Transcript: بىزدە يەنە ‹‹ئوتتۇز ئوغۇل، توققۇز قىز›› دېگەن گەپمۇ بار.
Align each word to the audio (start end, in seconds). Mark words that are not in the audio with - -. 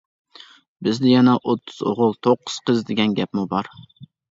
بىزدە 0.87 1.11
يەنە 1.11 1.35
‹‹ئوتتۇز 1.51 1.79
ئوغۇل، 1.91 2.17
توققۇز 2.29 2.57
قىز›› 2.71 2.83
دېگەن 2.91 3.17
گەپمۇ 3.23 3.47
بار. 3.55 3.73